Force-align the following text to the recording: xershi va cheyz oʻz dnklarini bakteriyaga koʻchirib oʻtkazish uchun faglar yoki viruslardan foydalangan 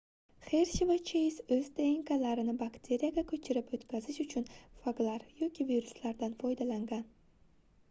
xershi 0.51 0.85
va 0.91 0.93
cheyz 1.09 1.35
oʻz 1.55 1.67
dnklarini 1.79 2.55
bakteriyaga 2.61 3.25
koʻchirib 3.33 3.71
oʻtkazish 3.79 4.19
uchun 4.25 4.49
faglar 4.87 5.29
yoki 5.45 5.71
viruslardan 5.71 6.37
foydalangan 6.43 7.09